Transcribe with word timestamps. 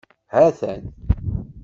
Hatan. 0.33 0.81